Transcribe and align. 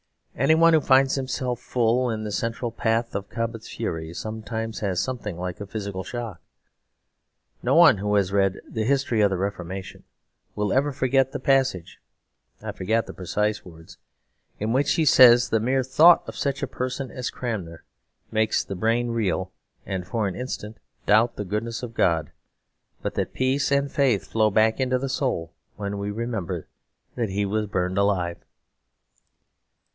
Anyone 0.35 0.73
who 0.73 0.81
finds 0.81 1.13
himself 1.13 1.59
full 1.59 2.09
in 2.09 2.23
the 2.23 2.31
central 2.31 2.71
path 2.71 3.13
of 3.13 3.29
Cobbett's 3.29 3.69
fury 3.75 4.11
sometimes 4.15 4.79
has 4.79 4.99
something 4.99 5.37
like 5.37 5.61
a 5.61 5.67
physical 5.67 6.03
shock. 6.03 6.41
No 7.61 7.75
one 7.75 7.97
who 7.99 8.15
has 8.15 8.31
read 8.31 8.59
"The 8.67 8.83
History 8.83 9.21
of 9.21 9.29
the 9.29 9.37
Reformation" 9.37 10.03
will 10.55 10.73
ever 10.73 10.91
forget 10.91 11.31
the 11.31 11.39
passage 11.39 11.99
(I 12.63 12.71
forget 12.71 13.05
the 13.05 13.13
precise 13.13 13.63
words) 13.63 13.97
in 14.59 14.73
which 14.73 14.93
he 14.93 15.05
says 15.05 15.49
the 15.49 15.59
mere 15.59 15.83
thought 15.83 16.27
of 16.27 16.35
such 16.35 16.63
a 16.63 16.67
person 16.67 17.11
as 17.11 17.29
Cranmer 17.29 17.83
makes 18.31 18.63
the 18.63 18.73
brain 18.75 19.09
reel, 19.09 19.51
and, 19.85 20.07
for 20.07 20.27
an 20.27 20.33
instant, 20.33 20.79
doubt 21.05 21.35
the 21.35 21.45
goodness 21.45 21.83
of 21.83 21.93
God; 21.93 22.31
but 23.03 23.13
that 23.13 23.35
peace 23.35 23.71
and 23.71 23.91
faith 23.91 24.25
flow 24.25 24.49
back 24.49 24.79
into 24.79 24.97
the 24.97 25.09
soul 25.09 25.53
when 25.75 25.99
we 25.99 26.09
remember 26.09 26.65
that 27.13 27.29
he 27.29 27.45
was 27.45 27.67
burned 27.67 27.99
alive. 27.99 28.37